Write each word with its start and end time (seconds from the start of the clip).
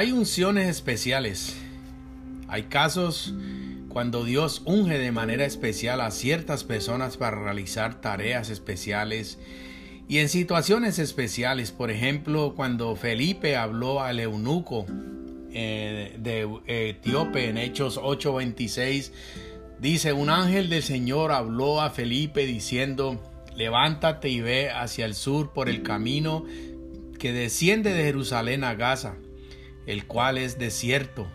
Hay 0.00 0.12
unciones 0.12 0.66
especiales. 0.66 1.54
Hay 2.48 2.62
casos 2.62 3.34
cuando 3.90 4.24
Dios 4.24 4.62
unge 4.64 4.98
de 4.98 5.12
manera 5.12 5.44
especial 5.44 6.00
a 6.00 6.10
ciertas 6.10 6.64
personas 6.64 7.18
para 7.18 7.38
realizar 7.38 8.00
tareas 8.00 8.48
especiales 8.48 9.38
y 10.08 10.20
en 10.20 10.30
situaciones 10.30 10.98
especiales. 10.98 11.70
Por 11.70 11.90
ejemplo, 11.90 12.54
cuando 12.56 12.96
Felipe 12.96 13.56
habló 13.56 14.00
al 14.00 14.20
eunuco 14.20 14.86
eh, 15.52 16.16
de 16.18 16.48
Etíope 16.66 17.50
en 17.50 17.58
Hechos 17.58 17.98
8:26, 17.98 19.12
dice, 19.80 20.14
un 20.14 20.30
ángel 20.30 20.70
del 20.70 20.82
Señor 20.82 21.30
habló 21.30 21.82
a 21.82 21.90
Felipe 21.90 22.46
diciendo, 22.46 23.20
levántate 23.54 24.30
y 24.30 24.40
ve 24.40 24.70
hacia 24.70 25.04
el 25.04 25.14
sur 25.14 25.52
por 25.52 25.68
el 25.68 25.82
camino 25.82 26.46
que 27.18 27.34
desciende 27.34 27.92
de 27.92 28.04
Jerusalén 28.04 28.64
a 28.64 28.72
Gaza 28.72 29.16
el 29.86 30.06
cual 30.06 30.38
es 30.38 30.58
desierto. 30.58 31.28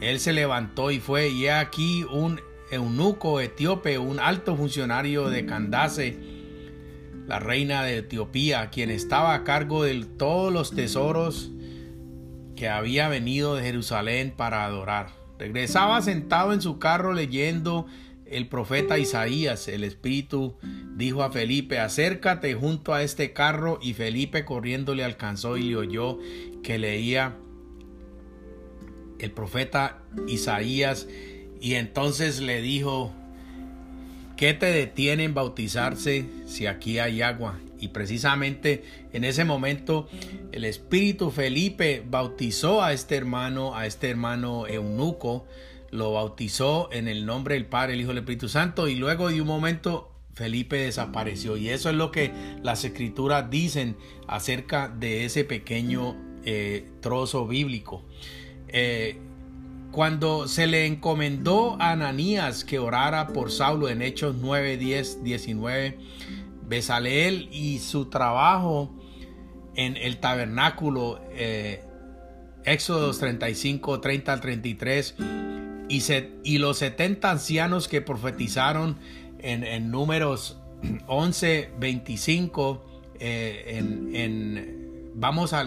Él 0.00 0.18
se 0.20 0.32
levantó 0.32 0.90
y 0.90 1.00
fue, 1.00 1.28
y 1.28 1.48
aquí 1.48 2.04
un 2.04 2.40
eunuco 2.70 3.40
etíope, 3.40 3.98
un 3.98 4.20
alto 4.20 4.56
funcionario 4.56 5.28
de 5.28 5.44
Candace, 5.46 6.18
la 7.26 7.38
reina 7.38 7.84
de 7.84 7.98
Etiopía, 7.98 8.70
quien 8.70 8.90
estaba 8.90 9.34
a 9.34 9.44
cargo 9.44 9.84
de 9.84 10.04
todos 10.04 10.52
los 10.52 10.72
tesoros 10.72 11.50
que 12.56 12.68
había 12.68 13.08
venido 13.08 13.54
de 13.54 13.62
Jerusalén 13.62 14.34
para 14.36 14.64
adorar. 14.64 15.10
Regresaba 15.38 16.02
sentado 16.02 16.52
en 16.52 16.60
su 16.60 16.78
carro 16.78 17.12
leyendo 17.12 17.86
el 18.26 18.48
profeta 18.48 18.98
Isaías. 18.98 19.68
El 19.68 19.84
Espíritu 19.84 20.56
dijo 21.00 21.24
a 21.24 21.32
Felipe, 21.32 21.80
acércate 21.80 22.54
junto 22.54 22.94
a 22.94 23.02
este 23.02 23.32
carro 23.32 23.80
y 23.82 23.94
Felipe 23.94 24.44
corriendo 24.44 24.94
le 24.94 25.02
alcanzó 25.02 25.56
y 25.56 25.70
le 25.70 25.76
oyó 25.76 26.18
que 26.62 26.78
leía 26.78 27.36
el 29.18 29.32
profeta 29.32 30.02
Isaías. 30.28 31.08
Y 31.60 31.74
entonces 31.74 32.40
le 32.40 32.60
dijo, 32.60 33.12
¿qué 34.36 34.54
te 34.54 34.66
detiene 34.66 35.24
en 35.24 35.34
bautizarse 35.34 36.26
si 36.46 36.66
aquí 36.66 36.98
hay 36.98 37.22
agua? 37.22 37.58
Y 37.80 37.88
precisamente 37.88 38.84
en 39.12 39.24
ese 39.24 39.44
momento 39.44 40.06
el 40.52 40.64
Espíritu 40.64 41.30
Felipe 41.30 42.04
bautizó 42.06 42.82
a 42.82 42.92
este 42.92 43.16
hermano, 43.16 43.74
a 43.74 43.86
este 43.86 44.10
hermano 44.10 44.66
eunuco, 44.66 45.46
lo 45.90 46.12
bautizó 46.12 46.90
en 46.92 47.08
el 47.08 47.24
nombre 47.26 47.54
del 47.54 47.66
Padre, 47.66 47.94
el 47.94 48.02
Hijo 48.02 48.10
y 48.10 48.12
el 48.12 48.18
Espíritu 48.18 48.48
Santo. 48.48 48.86
Y 48.86 48.96
luego 48.96 49.30
de 49.30 49.40
un 49.40 49.46
momento 49.46 50.10
Felipe 50.34 50.76
desapareció. 50.76 51.56
Y 51.56 51.68
eso 51.68 51.90
es 51.90 51.96
lo 51.96 52.10
que 52.10 52.32
las 52.62 52.84
escrituras 52.84 53.50
dicen 53.50 53.96
acerca 54.26 54.88
de 54.88 55.24
ese 55.24 55.44
pequeño 55.44 56.16
eh, 56.44 56.88
trozo 57.00 57.46
bíblico. 57.46 58.04
Eh, 58.68 59.18
cuando 59.90 60.46
se 60.46 60.66
le 60.66 60.86
encomendó 60.86 61.76
a 61.80 61.90
Ananías 61.90 62.64
que 62.64 62.78
orara 62.78 63.28
por 63.28 63.50
Saulo 63.50 63.88
en 63.88 64.02
Hechos 64.02 64.36
9, 64.40 64.76
10, 64.76 65.24
19, 65.24 65.98
Besaleel 66.66 67.48
y 67.52 67.80
su 67.80 68.06
trabajo 68.06 68.94
en 69.74 69.96
el 69.96 70.18
tabernáculo, 70.18 71.20
eh, 71.32 71.82
Éxodos 72.64 73.18
35, 73.18 74.00
30 74.00 74.32
al 74.32 74.40
33, 74.40 75.14
y, 75.88 76.02
y, 76.44 76.58
los 76.58 76.78
70 76.78 77.30
ancianos 77.30 77.88
que 77.88 78.00
profetizaron 78.00 78.98
en, 79.42 79.90
números 79.90 80.58
11, 81.06 81.70
25, 81.78 82.84
eh, 83.18 83.78
en 83.78 84.80
Vamos 85.14 85.52
a, 85.52 85.64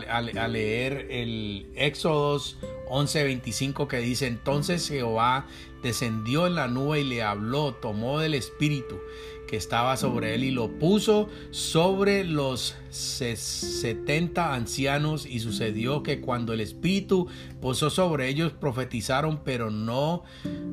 leer 0.48 1.08
el 1.12 1.68
Éxodos 1.76 2.58
11:25 2.94 3.88
que 3.88 3.98
dice, 3.98 4.28
entonces 4.28 4.88
Jehová 4.88 5.48
descendió 5.82 6.46
en 6.46 6.56
la 6.56 6.68
nube 6.68 7.02
y 7.02 7.04
le 7.04 7.24
habló, 7.24 7.74
tomó 7.74 8.20
del 8.20 8.36
espíritu 8.36 9.00
que 9.48 9.58
estaba 9.58 9.98
sobre 9.98 10.36
él 10.36 10.44
y 10.44 10.52
lo 10.52 10.80
puso 10.80 11.30
sobre 11.52 12.24
los 12.24 12.76
setenta 12.90 14.54
ancianos 14.54 15.26
y 15.26 15.40
sucedió 15.40 16.04
que 16.04 16.22
cuando 16.22 16.54
el 16.54 16.62
espíritu 16.62 17.28
posó 17.62 17.90
sobre 17.90 18.30
ellos 18.30 18.54
profetizaron 18.54 19.42
pero 19.44 19.70
no 19.70 20.24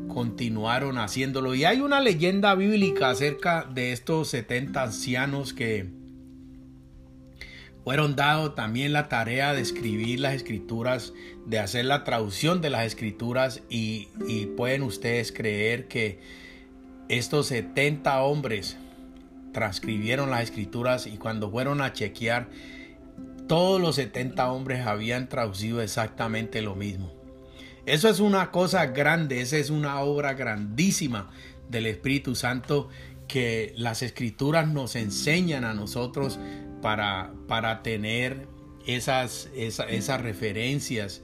continuaron 0.08 0.98
haciéndolo 0.98 1.54
y 1.54 1.64
hay 1.64 1.80
una 1.80 2.00
leyenda 2.00 2.54
bíblica 2.54 3.10
acerca 3.10 3.64
de 3.64 3.92
estos 3.92 4.28
setenta 4.28 4.84
ancianos 4.84 5.52
que 5.52 5.99
fueron 7.84 8.14
dados 8.14 8.54
también 8.54 8.92
la 8.92 9.08
tarea 9.08 9.54
de 9.54 9.62
escribir 9.62 10.20
las 10.20 10.34
escrituras, 10.34 11.12
de 11.46 11.58
hacer 11.58 11.86
la 11.86 12.04
traducción 12.04 12.60
de 12.60 12.70
las 12.70 12.84
escrituras 12.86 13.62
y, 13.68 14.08
pueden 14.56 14.82
ustedes 14.82 15.32
creer 15.32 15.88
que 15.88 16.20
estos 17.08 17.46
70 17.46 18.22
hombres 18.22 18.76
transcribieron 19.52 20.30
las 20.30 20.42
escrituras 20.42 21.06
y 21.06 21.16
cuando 21.16 21.50
fueron 21.50 21.80
a 21.80 21.92
chequear, 21.92 22.48
todos 23.48 23.80
los 23.80 23.96
70 23.96 24.52
hombres 24.52 24.86
habían 24.86 25.28
traducido 25.28 25.82
exactamente 25.82 26.62
lo 26.62 26.76
mismo. 26.76 27.12
Eso 27.86 28.08
es 28.08 28.20
una 28.20 28.50
cosa 28.50 28.86
grande, 28.86 29.40
esa 29.40 29.56
es 29.56 29.70
una 29.70 30.00
obra 30.00 30.34
grandísima 30.34 31.30
del 31.68 31.86
Espíritu 31.86 32.34
Santo 32.34 32.88
que 33.26 33.72
las 33.76 34.02
escrituras 34.02 34.68
nos 34.68 34.94
enseñan 34.94 35.64
a 35.64 35.72
nosotros 35.72 36.38
para, 36.80 37.32
para 37.46 37.82
tener 37.82 38.46
esas, 38.86 39.50
esas 39.54 40.20
referencias 40.20 41.22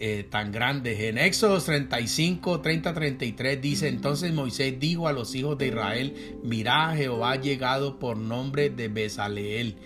eh, 0.00 0.24
tan 0.28 0.52
grandes. 0.52 1.00
En 1.00 1.18
Éxodo 1.18 1.60
35, 1.60 2.60
30, 2.60 2.94
33 2.94 3.60
dice, 3.60 3.88
entonces 3.88 4.32
Moisés 4.32 4.78
dijo 4.78 5.08
a 5.08 5.12
los 5.12 5.34
hijos 5.34 5.58
de 5.58 5.68
Israel, 5.68 6.38
mirá, 6.44 6.94
Jehová 6.94 7.32
ha 7.32 7.40
llegado 7.40 7.98
por 7.98 8.16
nombre 8.16 8.70
de 8.70 8.86
Besaleel, 8.86 9.76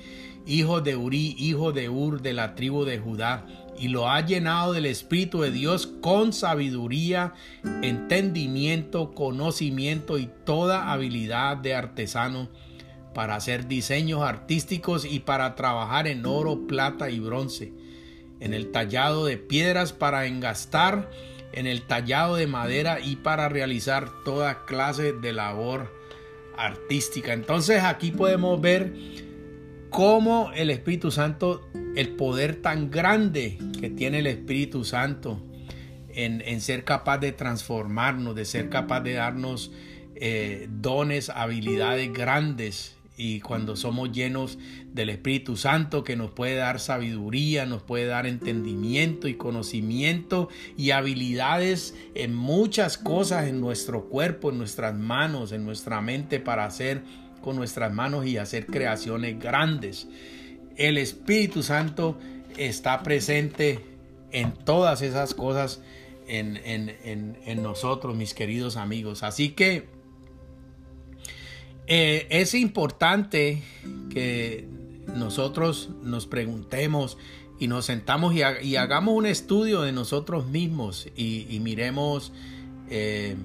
hijo 0.46 0.82
de 0.82 0.96
Uri, 0.96 1.34
hijo 1.38 1.72
de 1.72 1.88
Ur, 1.88 2.20
de 2.20 2.34
la 2.34 2.54
tribu 2.54 2.84
de 2.84 2.98
Judá, 2.98 3.46
y 3.78 3.88
lo 3.88 4.10
ha 4.10 4.20
llenado 4.20 4.74
del 4.74 4.84
Espíritu 4.84 5.40
de 5.40 5.50
Dios 5.50 5.86
con 5.86 6.34
sabiduría, 6.34 7.32
entendimiento, 7.80 9.14
conocimiento 9.14 10.18
y 10.18 10.28
toda 10.44 10.92
habilidad 10.92 11.56
de 11.56 11.74
artesano 11.74 12.50
para 13.14 13.36
hacer 13.36 13.68
diseños 13.68 14.22
artísticos 14.22 15.04
y 15.04 15.20
para 15.20 15.54
trabajar 15.54 16.06
en 16.06 16.24
oro, 16.26 16.66
plata 16.66 17.10
y 17.10 17.20
bronce, 17.20 17.72
en 18.40 18.54
el 18.54 18.70
tallado 18.70 19.26
de 19.26 19.36
piedras 19.36 19.92
para 19.92 20.26
engastar, 20.26 21.10
en 21.52 21.66
el 21.66 21.82
tallado 21.82 22.36
de 22.36 22.46
madera 22.46 22.98
y 23.00 23.16
para 23.16 23.48
realizar 23.48 24.10
toda 24.24 24.64
clase 24.64 25.12
de 25.12 25.32
labor 25.32 25.92
artística. 26.56 27.32
Entonces 27.32 27.82
aquí 27.82 28.10
podemos 28.10 28.60
ver 28.60 28.94
cómo 29.90 30.50
el 30.54 30.70
Espíritu 30.70 31.10
Santo, 31.10 31.68
el 31.94 32.10
poder 32.10 32.62
tan 32.62 32.90
grande 32.90 33.58
que 33.80 33.90
tiene 33.90 34.20
el 34.20 34.26
Espíritu 34.26 34.84
Santo 34.84 35.42
en, 36.14 36.60
ser 36.60 36.84
capaz 36.84 37.18
de 37.18 37.32
transformarnos, 37.32 38.34
de 38.34 38.44
ser 38.44 38.68
capaz 38.68 39.00
de 39.00 39.14
darnos 39.14 39.72
eh, 40.14 40.68
dones, 40.70 41.30
habilidades 41.30 42.12
grandes 42.12 42.96
y 43.16 43.40
cuando 43.40 43.76
somos 43.76 44.10
llenos 44.10 44.58
del 44.92 45.10
Espíritu 45.10 45.56
Santo 45.56 46.02
que 46.02 46.16
nos 46.16 46.30
puede 46.30 46.56
dar 46.56 46.80
sabiduría, 46.80 47.66
nos 47.66 47.82
puede 47.82 48.06
dar 48.06 48.26
entendimiento 48.26 49.28
y 49.28 49.34
conocimiento 49.34 50.48
y 50.76 50.90
habilidades 50.90 51.94
en 52.14 52.34
muchas 52.34 52.96
cosas 52.96 53.48
en 53.48 53.60
nuestro 53.60 54.08
cuerpo, 54.08 54.50
en 54.50 54.58
nuestras 54.58 54.94
manos, 54.94 55.52
en 55.52 55.64
nuestra 55.64 56.00
mente 56.00 56.40
para 56.40 56.64
hacer 56.64 57.02
con 57.42 57.56
nuestras 57.56 57.92
manos 57.92 58.26
y 58.26 58.38
hacer 58.38 58.66
creaciones 58.66 59.38
grandes. 59.38 60.08
El 60.76 60.96
Espíritu 60.96 61.62
Santo 61.62 62.18
está 62.56 63.02
presente 63.02 63.80
en 64.30 64.52
todas 64.52 65.02
esas 65.02 65.34
cosas 65.34 65.82
en, 66.26 67.62
nosotros, 67.62 68.16
mis 68.16 68.32
queridos 68.32 68.76
amigos. 68.76 69.22
Así 69.22 69.50
que 69.50 69.88
eh, 71.86 72.26
es 72.30 72.54
importante 72.54 73.62
que 74.10 74.66
nosotros 75.16 75.90
nos 76.02 76.26
preguntemos 76.26 77.18
y 77.58 77.66
nos 77.66 77.86
sentamos 77.86 78.34
y, 78.34 78.76
hagamos 78.76 79.14
un 79.14 79.26
estudio 79.26 79.82
de 79.82 79.92
nosotros 79.92 80.46
mismos 80.46 81.08
y, 81.16 81.58
miremos 81.60 82.32
eh, 82.88 83.36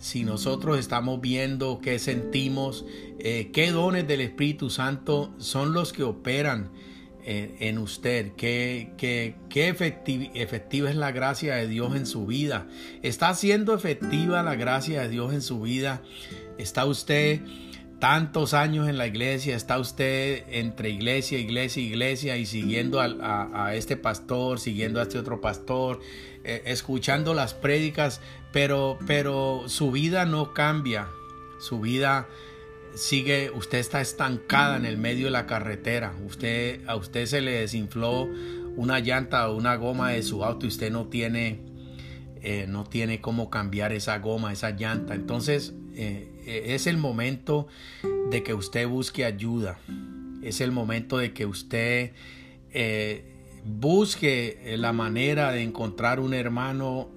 si 0.00 0.24
nosotros 0.24 0.78
estamos 0.78 1.20
viendo 1.20 1.80
qué 1.80 1.98
sentimos, 1.98 2.84
eh, 3.18 3.50
qué 3.52 3.70
dones 3.72 4.06
del 4.06 4.20
Espíritu 4.20 4.70
Santo 4.70 5.32
son 5.38 5.72
los 5.72 5.92
que 5.92 6.02
operan 6.02 6.70
en, 7.28 7.78
usted, 7.78 8.34
qué, 8.36 8.92
qué, 8.96 9.34
qué 9.48 9.68
efectiva 9.68 10.90
es 10.90 10.94
la 10.94 11.10
gracia 11.10 11.56
de 11.56 11.66
Dios 11.66 11.96
en 11.96 12.06
su 12.06 12.24
vida. 12.24 12.68
¿Está 13.02 13.34
siendo 13.34 13.74
efectiva 13.74 14.44
la 14.44 14.54
gracia 14.54 15.02
de 15.02 15.08
Dios 15.08 15.34
en 15.34 15.42
su 15.42 15.60
vida? 15.62 16.02
¿Está 16.58 16.84
usted 16.84 17.40
tantos 17.98 18.52
años 18.52 18.88
en 18.88 18.98
la 18.98 19.06
iglesia, 19.06 19.56
está 19.56 19.78
usted 19.78 20.44
entre 20.48 20.90
iglesia, 20.90 21.38
iglesia, 21.38 21.82
iglesia 21.82 22.36
y 22.36 22.46
siguiendo 22.46 23.00
a, 23.00 23.74
este 23.74 23.96
pastor, 23.96 24.60
siguiendo 24.60 25.00
a 25.00 25.04
este 25.04 25.18
otro 25.18 25.40
pastor, 25.40 26.00
eh, 26.44 26.62
escuchando 26.66 27.32
las 27.32 27.54
prédicas, 27.54 28.20
pero, 28.52 28.98
pero 29.06 29.64
su 29.68 29.90
vida 29.90 30.26
no 30.26 30.52
cambia, 30.52 31.08
su 31.58 31.80
vida 31.80 32.28
sigue, 32.94 33.50
usted 33.50 33.78
está 33.78 34.00
estancada 34.00 34.76
en 34.76 34.84
el 34.84 34.98
medio 34.98 35.26
de 35.26 35.30
la 35.30 35.46
carretera, 35.46 36.14
usted, 36.26 36.86
a 36.86 36.96
usted 36.96 37.26
se 37.26 37.40
le 37.40 37.52
desinfló 37.52 38.28
una 38.76 39.00
llanta 39.00 39.48
o 39.48 39.56
una 39.56 39.76
goma 39.76 40.10
de 40.10 40.22
su 40.22 40.44
auto 40.44 40.66
y 40.66 40.68
usted 40.68 40.90
no 40.92 41.06
tiene, 41.06 41.60
eh, 42.42 42.66
no 42.68 42.84
tiene 42.84 43.22
cómo 43.22 43.48
cambiar 43.48 43.92
esa 43.92 44.18
goma, 44.18 44.52
esa 44.52 44.70
llanta. 44.70 45.14
Entonces 45.14 45.72
eh, 45.94 46.35
es 46.46 46.86
el 46.86 46.98
momento 46.98 47.68
de 48.30 48.42
que 48.42 48.54
usted 48.54 48.88
busque 48.88 49.24
ayuda, 49.24 49.78
es 50.42 50.60
el 50.60 50.72
momento 50.72 51.18
de 51.18 51.32
que 51.32 51.46
usted 51.46 52.12
eh, 52.72 53.24
busque 53.64 54.74
la 54.78 54.92
manera 54.92 55.52
de 55.52 55.62
encontrar 55.62 56.20
un 56.20 56.34
hermano 56.34 57.08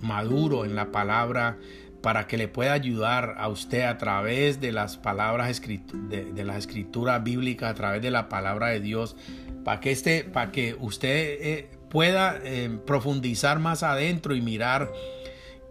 maduro 0.00 0.64
en 0.64 0.76
la 0.76 0.92
palabra 0.92 1.58
para 2.04 2.26
que 2.26 2.36
le 2.36 2.48
pueda 2.48 2.74
ayudar 2.74 3.36
a 3.38 3.48
usted 3.48 3.80
a 3.84 3.96
través 3.96 4.60
de 4.60 4.72
las 4.72 4.98
palabras 4.98 5.62
de, 5.62 6.26
de 6.26 6.44
la 6.44 6.58
escritura 6.58 7.18
bíblica, 7.18 7.70
a 7.70 7.74
través 7.74 8.02
de 8.02 8.10
la 8.10 8.28
palabra 8.28 8.68
de 8.68 8.80
Dios, 8.80 9.16
para 9.64 9.80
que, 9.80 9.90
este, 9.90 10.22
para 10.22 10.52
que 10.52 10.76
usted 10.78 11.38
eh, 11.40 11.70
pueda 11.88 12.38
eh, 12.44 12.78
profundizar 12.86 13.58
más 13.58 13.82
adentro 13.82 14.34
y 14.34 14.42
mirar 14.42 14.92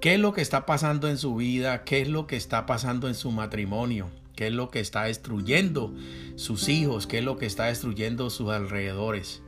qué 0.03 0.15
es 0.15 0.19
lo 0.19 0.33
que 0.33 0.41
está 0.41 0.65
pasando 0.65 1.07
en 1.07 1.17
su 1.17 1.37
vida, 1.37 1.85
qué 1.85 2.01
es 2.01 2.09
lo 2.09 2.27
que 2.27 2.35
está 2.35 2.65
pasando 2.65 3.07
en 3.07 3.15
su 3.15 3.31
matrimonio, 3.31 4.09
qué 4.35 4.47
es 4.47 4.53
lo 4.53 4.69
que 4.69 4.81
está 4.81 5.05
destruyendo 5.05 5.93
sus 6.35 6.67
hijos, 6.67 7.07
qué 7.07 7.19
es 7.19 7.23
lo 7.23 7.37
que 7.37 7.45
está 7.45 7.67
destruyendo 7.67 8.29
sus 8.29 8.49
alrededores. 8.49 9.41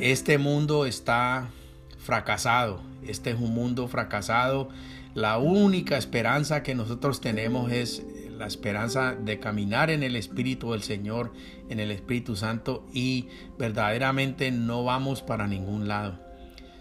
Este 0.00 0.36
mundo 0.36 0.84
está 0.84 1.48
fracasado, 1.96 2.82
este 3.08 3.30
es 3.30 3.40
un 3.40 3.54
mundo 3.54 3.88
fracasado. 3.88 4.68
La 5.14 5.38
única 5.38 5.96
esperanza 5.96 6.62
que 6.62 6.74
nosotros 6.74 7.22
tenemos 7.22 7.72
es 7.72 8.02
la 8.36 8.46
esperanza 8.46 9.14
de 9.14 9.40
caminar 9.40 9.88
en 9.88 10.02
el 10.02 10.16
Espíritu 10.16 10.72
del 10.72 10.82
Señor, 10.82 11.32
en 11.70 11.80
el 11.80 11.90
Espíritu 11.90 12.36
Santo 12.36 12.86
y 12.92 13.28
verdaderamente 13.58 14.50
no 14.50 14.84
vamos 14.84 15.22
para 15.22 15.46
ningún 15.46 15.88
lado. 15.88 16.33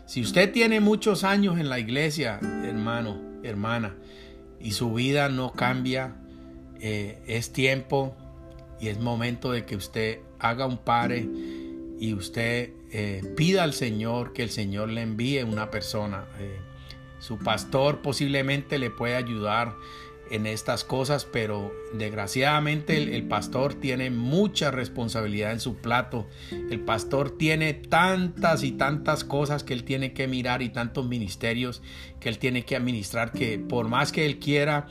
Si 0.06 0.22
usted 0.22 0.52
tiene 0.52 0.80
muchos 0.80 1.24
años 1.24 1.60
en 1.60 1.70
la 1.70 1.80
iglesia, 1.80 2.40
hermano, 2.42 3.22
hermana, 3.44 3.96
y 4.60 4.72
su 4.72 4.94
vida 4.94 5.30
no 5.30 5.54
cambia, 5.54 6.16
eh, 6.80 7.22
es 7.28 7.54
tiempo 7.54 8.16
y 8.80 8.90
es 8.90 9.00
momento 9.00 9.52
de 9.52 9.66
que 9.66 9.76
usted 9.76 10.20
haga 10.40 10.66
un 10.66 10.78
pare 10.78 11.28
y 12.00 12.14
usted 12.14 12.72
eh, 12.92 13.22
pida 13.38 13.64
al 13.64 13.74
Señor 13.74 14.34
que 14.34 14.44
el 14.44 14.50
Señor 14.50 14.90
le 14.90 15.02
envíe 15.02 15.42
una 15.44 15.72
persona. 15.72 16.26
Eh, 16.40 16.60
su 17.20 17.38
pastor 17.38 18.02
posiblemente 18.02 18.78
le 18.80 18.90
puede 18.90 19.16
ayudar 19.16 19.74
en 20.34 20.48
estas 20.48 20.84
cosas, 20.84 21.26
pero 21.26 21.72
desgraciadamente 21.94 23.16
el, 23.16 23.28
pastor 23.28 23.76
tiene 23.76 24.10
mucha 24.10 24.72
responsabilidad 24.72 25.52
en 25.52 25.60
su 25.60 25.76
plato. 25.76 26.28
El 26.52 26.80
pastor 26.80 27.38
tiene 27.38 27.76
tantas 27.76 28.64
y 28.64 28.72
tantas 28.72 29.24
cosas 29.24 29.64
que 29.64 29.74
él 29.74 29.84
tiene 29.84 30.14
que 30.14 30.28
mirar 30.28 30.64
y 30.64 30.70
tantos 30.70 31.08
ministerios 31.08 31.84
que 32.20 32.30
él 32.30 32.40
tiene 32.40 32.66
que 32.66 32.76
administrar 32.76 33.32
que 33.32 33.60
por 33.60 33.88
más 33.88 34.12
que 34.12 34.26
él 34.26 34.40
quiera, 34.40 34.88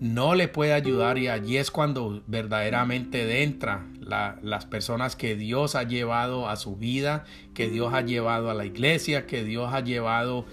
no 0.00 0.34
le 0.34 0.48
puede 0.48 0.72
ayudar 0.72 1.18
y 1.18 1.28
allí 1.28 1.56
es 1.56 1.70
cuando 1.70 2.24
verdaderamente 2.26 3.44
entra 3.44 3.86
las 4.42 4.66
personas 4.66 5.14
que 5.14 5.36
Dios 5.36 5.76
ha 5.76 5.84
llevado 5.84 6.48
a 6.48 6.56
su 6.56 6.76
vida, 6.76 7.24
que 7.54 7.70
Dios 7.70 7.94
ha 7.94 8.00
llevado 8.00 8.50
a 8.50 8.54
la 8.54 8.66
iglesia, 8.66 9.26
que 9.26 9.44
Dios 9.44 9.72
ha 9.72 9.80
llevado 9.80 10.46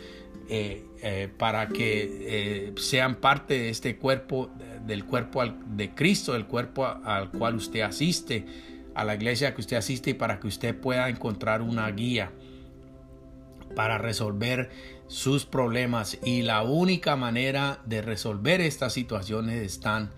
eh, 0.53 0.83
eh, 1.01 1.29
para 1.37 1.69
que 1.69 2.09
eh, 2.27 2.73
sean 2.75 3.15
parte 3.15 3.53
de 3.53 3.69
este 3.69 3.95
cuerpo, 3.95 4.51
del 4.85 5.05
cuerpo 5.05 5.45
de 5.45 5.95
Cristo, 5.95 6.33
del 6.33 6.45
cuerpo 6.45 6.85
al 6.85 7.31
cual 7.31 7.55
usted 7.55 7.79
asiste, 7.79 8.45
a 8.93 9.05
la 9.05 9.15
iglesia 9.15 9.55
que 9.55 9.61
usted 9.61 9.77
asiste 9.77 10.09
y 10.09 10.13
para 10.13 10.41
que 10.41 10.47
usted 10.47 10.77
pueda 10.77 11.07
encontrar 11.07 11.61
una 11.61 11.89
guía 11.91 12.33
para 13.77 13.97
resolver 13.97 14.69
sus 15.07 15.45
problemas 15.45 16.17
y 16.21 16.41
la 16.41 16.63
única 16.63 17.15
manera 17.15 17.79
de 17.85 18.01
resolver 18.01 18.59
estas 18.59 18.91
situaciones 18.91 19.63
están 19.63 20.11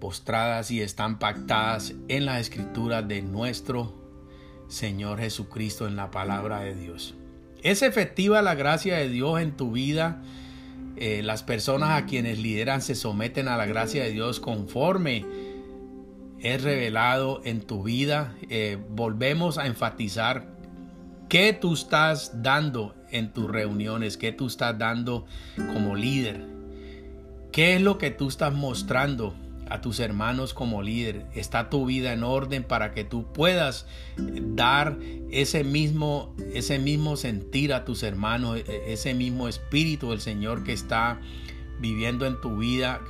postradas 0.00 0.70
y 0.70 0.80
están 0.80 1.18
pactadas 1.18 1.92
en 2.08 2.24
la 2.24 2.40
escritura 2.40 3.02
de 3.02 3.20
nuestro 3.20 3.94
Señor 4.68 5.18
Jesucristo 5.18 5.86
en 5.86 5.96
la 5.96 6.10
palabra 6.10 6.60
de 6.60 6.74
Dios. 6.74 7.14
¿Es 7.66 7.82
efectiva 7.82 8.42
la 8.42 8.54
gracia 8.54 8.96
de 8.96 9.08
Dios 9.08 9.40
en 9.40 9.56
tu 9.56 9.72
vida? 9.72 10.22
Eh, 10.96 11.22
las 11.24 11.42
personas 11.42 12.00
a 12.00 12.06
quienes 12.06 12.38
lideran 12.38 12.80
se 12.80 12.94
someten 12.94 13.48
a 13.48 13.56
la 13.56 13.66
gracia 13.66 14.04
de 14.04 14.12
Dios 14.12 14.38
conforme 14.38 15.26
es 16.38 16.62
revelado 16.62 17.40
en 17.44 17.60
tu 17.62 17.82
vida. 17.82 18.36
Eh, 18.50 18.78
volvemos 18.90 19.58
a 19.58 19.66
enfatizar 19.66 20.46
qué 21.28 21.52
tú 21.52 21.74
estás 21.74 22.40
dando 22.40 22.94
en 23.10 23.32
tus 23.32 23.50
reuniones, 23.50 24.16
qué 24.16 24.30
tú 24.30 24.46
estás 24.46 24.78
dando 24.78 25.26
como 25.56 25.96
líder, 25.96 26.46
qué 27.50 27.74
es 27.74 27.82
lo 27.82 27.98
que 27.98 28.12
tú 28.12 28.28
estás 28.28 28.54
mostrando 28.54 29.34
a 29.68 29.80
tus 29.80 30.00
hermanos 30.00 30.54
como 30.54 30.82
líder. 30.82 31.26
Está 31.34 31.70
tu 31.70 31.86
vida 31.86 32.12
en 32.12 32.22
orden 32.22 32.64
para 32.64 32.92
que 32.92 33.04
tú 33.04 33.32
puedas 33.32 33.86
dar 34.16 34.98
ese 35.30 35.64
mismo, 35.64 36.34
ese 36.52 36.78
mismo 36.78 37.16
sentir 37.16 37.72
a 37.72 37.84
tus 37.84 38.02
hermanos, 38.02 38.58
e, 38.58 38.92
ese 38.92 39.14
mismo 39.14 39.48
espíritu 39.48 40.10
del 40.10 40.20
Señor 40.20 40.64
que 40.64 40.72
está 40.72 41.20
viviendo 41.78 42.26
en 42.26 42.40
tu 42.40 42.58
vida, 42.58 43.00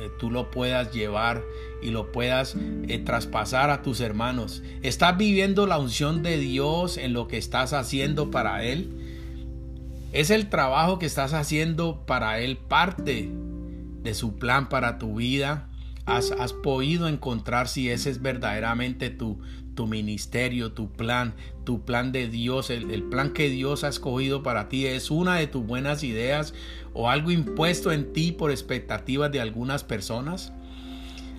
eh, 0.00 0.10
tú 0.18 0.30
lo 0.30 0.50
puedas 0.50 0.92
llevar 0.92 1.42
y 1.82 1.90
lo 1.90 2.10
puedas 2.12 2.56
eh, 2.88 2.98
traspasar 2.98 3.70
a 3.70 3.82
tus 3.82 4.00
hermanos. 4.00 4.62
¿Estás 4.82 5.16
viviendo 5.16 5.66
la 5.66 5.78
unción 5.78 6.22
de 6.22 6.38
Dios 6.38 6.96
en 6.96 7.12
lo 7.12 7.28
que 7.28 7.36
estás 7.36 7.72
haciendo 7.72 8.30
para 8.30 8.64
Él? 8.64 8.90
¿Es 10.12 10.30
el 10.30 10.48
trabajo 10.48 10.98
que 10.98 11.06
estás 11.06 11.34
haciendo 11.34 12.06
para 12.06 12.38
Él 12.40 12.56
parte 12.56 13.30
de 14.02 14.14
su 14.14 14.36
plan 14.36 14.68
para 14.68 14.98
tu 14.98 15.16
vida? 15.16 15.68
Has, 16.06 16.52
podido 16.52 17.08
encontrar 17.08 17.68
si 17.68 17.90
ese 17.90 18.10
es 18.10 18.20
verdaderamente 18.20 19.10
tu, 19.10 19.38
tu 19.74 19.86
ministerio, 19.86 20.72
tu 20.72 20.90
plan, 20.92 21.34
tu 21.64 21.84
plan 21.84 22.12
de 22.12 22.28
Dios, 22.28 22.70
el, 22.70 22.90
el, 22.90 23.02
plan 23.04 23.32
que 23.32 23.48
Dios 23.48 23.84
ha 23.84 23.88
escogido 23.88 24.42
para 24.42 24.68
ti 24.68 24.86
es 24.86 25.10
una 25.10 25.36
de 25.36 25.46
tus 25.46 25.66
buenas 25.66 26.02
ideas 26.04 26.54
o 26.92 27.10
algo 27.10 27.30
impuesto 27.30 27.92
en 27.92 28.12
ti 28.12 28.32
por 28.32 28.50
expectativas 28.50 29.32
de 29.32 29.40
algunas 29.40 29.84
personas. 29.84 30.52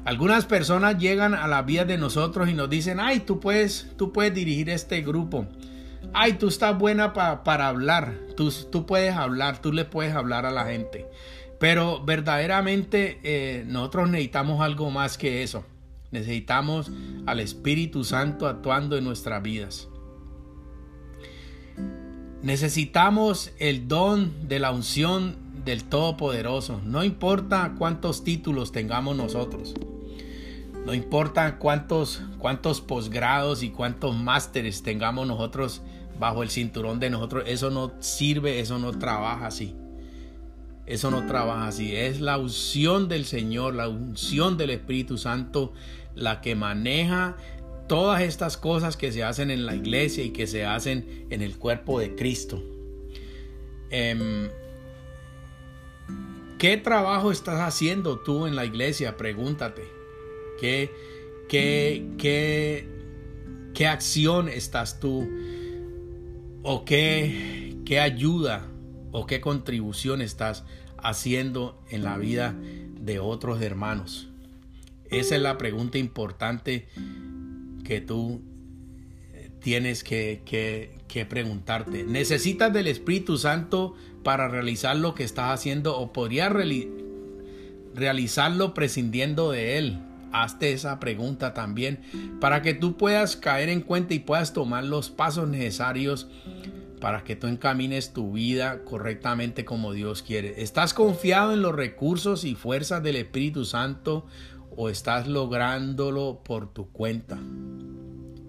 Algunas 0.05 0.45
personas 0.45 0.99
llegan 0.99 1.33
a 1.33 1.47
la 1.47 1.63
vida 1.63 1.83
de 1.83 1.97
nosotros 1.97 2.47
y 2.47 2.53
nos 2.53 2.69
dicen, 2.69 2.99
ay, 2.99 3.21
tú 3.21 3.39
puedes, 3.39 3.87
tú 3.97 4.11
puedes 4.11 4.35
dirigir 4.35 4.69
este 4.69 5.01
grupo. 5.01 5.47
Ay, 6.13 6.33
tú 6.33 6.47
estás 6.47 6.77
buena 6.77 7.11
para 7.13 7.67
hablar. 7.67 8.13
Tú, 8.37 8.53
tú 8.71 8.85
puedes 8.85 9.15
hablar, 9.15 9.61
tú 9.61 9.73
le 9.73 9.83
puedes 9.83 10.13
hablar 10.13 10.45
a 10.45 10.51
la 10.51 10.65
gente. 10.65 11.07
Pero 11.59 12.03
verdaderamente 12.03 13.19
eh, 13.23 13.63
nosotros 13.65 14.09
necesitamos 14.09 14.61
algo 14.61 14.91
más 14.91 15.17
que 15.17 15.43
eso. 15.43 15.63
Necesitamos 16.11 16.91
al 17.25 17.39
Espíritu 17.39 18.03
Santo 18.03 18.47
actuando 18.47 18.97
en 18.97 19.03
nuestras 19.03 19.41
vidas. 19.41 19.87
Necesitamos 22.41 23.51
el 23.57 23.87
don 23.87 24.47
de 24.47 24.59
la 24.59 24.71
unción 24.71 25.35
del 25.65 25.83
Todopoderoso. 25.83 26.79
No 26.83 27.03
importa 27.03 27.73
cuántos 27.77 28.23
títulos 28.23 28.71
tengamos 28.71 29.15
nosotros. 29.15 29.73
No 30.85 30.93
importa 30.93 31.57
cuántos, 31.57 32.21
cuántos 32.37 32.79
posgrados 32.81 33.63
y 33.63 33.71
cuántos 33.71 34.15
másteres 34.15 34.83
tengamos 34.83 35.27
nosotros 35.27 35.81
bajo 36.19 36.43
el 36.43 36.51
cinturón 36.51 36.99
de 36.99 37.09
nosotros. 37.09 37.43
Eso 37.47 37.71
no 37.71 37.93
sirve, 37.99 38.59
eso 38.59 38.77
no 38.77 38.91
trabaja 38.91 39.47
así. 39.47 39.75
Eso 40.85 41.09
no 41.09 41.25
trabaja 41.25 41.67
así. 41.67 41.95
Es 41.95 42.21
la 42.21 42.37
unción 42.37 43.07
del 43.07 43.25
Señor, 43.25 43.75
la 43.75 43.89
unción 43.89 44.57
del 44.57 44.69
Espíritu 44.69 45.17
Santo 45.17 45.73
la 46.15 46.41
que 46.41 46.55
maneja 46.55 47.35
todas 47.87 48.21
estas 48.21 48.57
cosas 48.57 48.97
que 48.97 49.11
se 49.11 49.23
hacen 49.23 49.51
en 49.51 49.65
la 49.65 49.75
iglesia 49.75 50.23
y 50.23 50.31
que 50.31 50.47
se 50.47 50.65
hacen 50.65 51.27
en 51.29 51.41
el 51.41 51.57
cuerpo 51.57 51.99
de 51.99 52.15
Cristo. 52.15 52.63
Em, 53.89 54.49
¿Qué 56.57 56.77
trabajo 56.77 57.31
estás 57.31 57.59
haciendo 57.59 58.19
tú 58.19 58.47
en 58.47 58.55
la 58.55 58.65
iglesia? 58.65 59.17
Pregúntate. 59.17 59.83
¿Qué, 60.59 60.89
qué, 61.49 62.07
qué, 62.17 62.87
qué 63.73 63.87
acción 63.87 64.47
estás 64.47 64.99
tú? 64.99 65.29
¿O 66.63 66.85
qué, 66.85 67.75
qué 67.85 67.99
ayuda 67.99 68.67
o 69.15 69.25
qué 69.25 69.39
contribución 69.39 70.21
estás 70.21 70.65
haciendo 70.97 71.81
en 71.89 72.03
la 72.03 72.17
vida 72.17 72.53
de 72.99 73.19
otros 73.19 73.61
hermanos? 73.61 74.27
Esa 75.09 75.37
es 75.37 75.41
la 75.41 75.57
pregunta 75.57 75.97
importante 75.97 76.89
que 77.85 78.01
tú 78.01 78.41
tienes 79.61 80.03
que, 80.03 80.41
que, 81.07 81.25
preguntarte. 81.25 82.03
¿Necesitas 82.03 82.73
del 82.73 82.87
Espíritu 82.87 83.37
Santo 83.37 83.95
para 84.21 84.49
realizar 84.49 84.97
lo 84.97 85.15
que 85.15 85.23
estás 85.23 85.53
haciendo 85.53 85.97
o 85.97 86.11
podrías 86.11 86.51
realizarlo 87.95 88.73
prescindiendo 88.73 89.51
de 89.51 89.77
Él? 89.77 89.99
Hazte 90.33 90.73
esa 90.73 90.99
pregunta 90.99 91.53
también 91.53 92.01
para 92.41 92.61
que 92.61 92.73
tú 92.73 92.97
puedas 92.97 93.37
caer 93.37 93.69
en 93.69 93.79
cuenta 93.79 94.13
y 94.13 94.19
puedas 94.19 94.51
tomar 94.51 94.83
los 94.83 95.09
pasos 95.09 95.47
necesarios 95.47 96.27
para 96.99 97.23
que 97.23 97.35
tú 97.35 97.47
encamines 97.47 98.13
tu 98.13 98.33
vida 98.33 98.83
correctamente 98.83 99.65
como 99.65 99.93
Dios 99.93 100.23
quiere. 100.23 100.61
¿Estás 100.61 100.93
confiado 100.93 101.53
en 101.53 101.61
los 101.61 101.75
recursos 101.75 102.43
y 102.43 102.55
fuerzas 102.55 103.03
del 103.03 103.17
Espíritu 103.17 103.65
Santo 103.65 104.25
o 104.75 104.89
estás 104.89 105.27
lográndolo 105.27 106.41
por 106.43 106.73
tu 106.73 106.89
cuenta? 106.91 107.37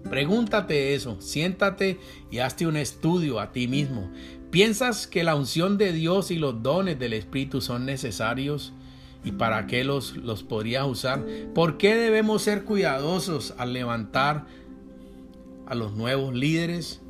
Pregúntate 0.09 0.93
eso, 0.93 1.19
siéntate 1.19 1.99
y 2.31 2.39
hazte 2.39 2.65
un 2.65 2.77
estudio 2.77 3.39
a 3.39 3.51
ti 3.51 3.67
mismo. 3.67 4.09
¿Piensas 4.49 5.07
que 5.07 5.25
la 5.25 5.35
unción 5.35 5.77
de 5.77 5.91
Dios 5.91 6.31
y 6.31 6.37
los 6.37 6.63
dones 6.63 6.97
del 6.97 7.13
Espíritu 7.13 7.59
son 7.59 7.85
necesarios? 7.85 8.73
¿Y 9.25 9.33
para 9.33 9.67
qué 9.67 9.83
los, 9.83 10.15
los 10.15 10.43
podrías 10.43 10.87
usar? 10.87 11.25
¿Por 11.53 11.77
qué 11.77 11.95
debemos 11.95 12.43
ser 12.43 12.63
cuidadosos 12.63 13.53
al 13.57 13.73
levantar 13.73 14.45
a 15.65 15.75
los 15.75 15.93
nuevos 15.93 16.33
líderes? 16.33 17.01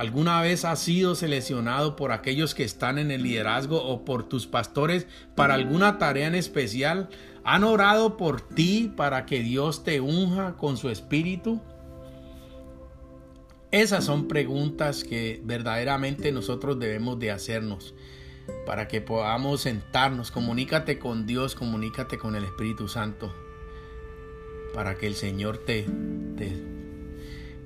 ¿Alguna 0.00 0.40
vez 0.40 0.64
has 0.64 0.78
sido 0.78 1.14
seleccionado 1.14 1.94
por 1.94 2.10
aquellos 2.10 2.54
que 2.54 2.64
están 2.64 2.96
en 2.96 3.10
el 3.10 3.22
liderazgo 3.22 3.84
o 3.84 4.02
por 4.02 4.26
tus 4.26 4.46
pastores 4.46 5.06
para 5.34 5.52
alguna 5.52 5.98
tarea 5.98 6.26
en 6.26 6.34
especial? 6.34 7.10
¿Han 7.44 7.64
orado 7.64 8.16
por 8.16 8.40
ti 8.40 8.90
para 8.96 9.26
que 9.26 9.40
Dios 9.40 9.84
te 9.84 10.00
unja 10.00 10.56
con 10.56 10.78
su 10.78 10.88
espíritu? 10.88 11.60
Esas 13.72 14.04
son 14.04 14.26
preguntas 14.26 15.04
que 15.04 15.42
verdaderamente 15.44 16.32
nosotros 16.32 16.78
debemos 16.78 17.18
de 17.18 17.32
hacernos 17.32 17.94
para 18.64 18.88
que 18.88 19.02
podamos 19.02 19.60
sentarnos. 19.60 20.30
Comunícate 20.30 20.98
con 20.98 21.26
Dios, 21.26 21.54
comunícate 21.54 22.16
con 22.16 22.36
el 22.36 22.44
Espíritu 22.44 22.88
Santo 22.88 23.34
para 24.72 24.94
que 24.94 25.06
el 25.06 25.14
Señor 25.14 25.58
te, 25.58 25.84
te, 26.38 26.56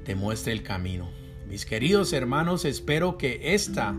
te 0.02 0.16
muestre 0.16 0.52
el 0.52 0.64
camino. 0.64 1.23
Mis 1.48 1.66
queridos 1.66 2.12
hermanos, 2.12 2.64
espero 2.64 3.18
que 3.18 3.54
esta 3.54 3.94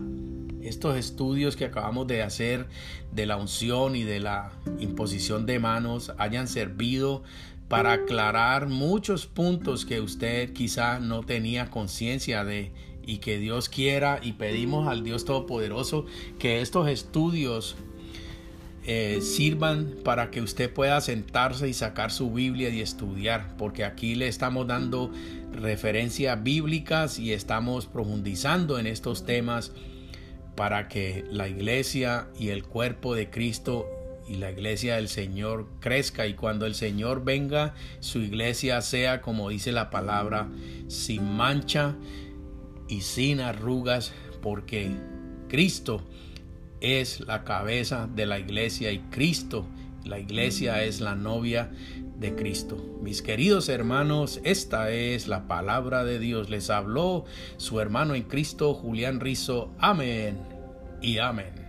estos 0.62 0.96
estudios 0.96 1.54
que 1.54 1.64
acabamos 1.64 2.08
de 2.08 2.22
hacer 2.22 2.66
de 3.12 3.24
la 3.24 3.36
unción 3.36 3.94
y 3.94 4.02
de 4.02 4.18
la 4.18 4.50
imposición 4.80 5.46
de 5.46 5.60
manos 5.60 6.12
hayan 6.18 6.48
servido 6.48 7.22
para 7.68 7.92
aclarar 7.92 8.68
muchos 8.68 9.26
puntos 9.26 9.84
que 9.84 10.00
usted 10.00 10.52
quizá 10.52 10.98
no 10.98 11.22
tenía 11.22 11.70
conciencia 11.70 12.44
de 12.44 12.72
y 13.06 13.18
que 13.18 13.38
Dios 13.38 13.68
quiera 13.68 14.18
y 14.20 14.32
pedimos 14.32 14.88
al 14.88 15.04
Dios 15.04 15.24
Todopoderoso 15.24 16.06
que 16.40 16.60
estos 16.60 16.88
estudios 16.88 17.76
eh, 18.88 19.20
sirvan 19.20 19.96
para 20.04 20.30
que 20.30 20.40
usted 20.40 20.72
pueda 20.72 21.00
sentarse 21.00 21.68
y 21.68 21.72
sacar 21.72 22.12
su 22.12 22.32
Biblia 22.32 22.68
y 22.68 22.80
estudiar, 22.80 23.56
porque 23.58 23.84
aquí 23.84 24.14
le 24.14 24.28
estamos 24.28 24.68
dando 24.68 25.10
referencias 25.52 26.40
bíblicas 26.40 27.18
y 27.18 27.32
estamos 27.32 27.86
profundizando 27.86 28.78
en 28.78 28.86
estos 28.86 29.26
temas 29.26 29.72
para 30.54 30.86
que 30.86 31.24
la 31.32 31.48
iglesia 31.48 32.28
y 32.38 32.50
el 32.50 32.62
cuerpo 32.62 33.16
de 33.16 33.28
Cristo 33.28 33.88
y 34.28 34.36
la 34.36 34.52
iglesia 34.52 34.96
del 34.96 35.08
Señor 35.08 35.66
crezca. 35.80 36.28
Y 36.28 36.34
cuando 36.34 36.64
el 36.64 36.76
Señor 36.76 37.24
venga, 37.24 37.74
su 37.98 38.20
iglesia 38.20 38.80
sea, 38.82 39.20
como 39.20 39.48
dice 39.48 39.72
la 39.72 39.90
palabra, 39.90 40.48
sin 40.86 41.36
mancha 41.36 41.96
y 42.88 43.00
sin 43.00 43.40
arrugas, 43.40 44.12
porque 44.42 44.92
Cristo 45.48 46.04
es 46.86 47.20
la 47.20 47.44
cabeza 47.44 48.08
de 48.14 48.26
la 48.26 48.38
iglesia 48.38 48.92
y 48.92 48.98
Cristo, 49.10 49.66
la 50.04 50.18
iglesia 50.18 50.84
es 50.84 51.00
la 51.00 51.16
novia 51.16 51.70
de 52.18 52.34
Cristo. 52.34 52.76
Mis 53.02 53.22
queridos 53.22 53.68
hermanos, 53.68 54.40
esta 54.44 54.90
es 54.90 55.28
la 55.28 55.48
palabra 55.48 56.04
de 56.04 56.18
Dios. 56.18 56.48
Les 56.48 56.70
habló 56.70 57.24
su 57.56 57.80
hermano 57.80 58.14
en 58.14 58.22
Cristo, 58.22 58.72
Julián 58.74 59.20
Rizo. 59.20 59.72
Amén 59.78 60.38
y 61.02 61.18
amén. 61.18 61.65